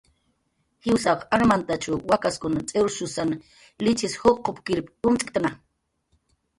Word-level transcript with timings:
Jiwsaq 0.87 1.19
armantachw 1.37 1.91
wakaskun 2.13 2.53
t'iwrshusan 2.71 3.29
lichis 3.85 4.13
juqupkir 4.25 4.77
umt'ktna 5.09 5.49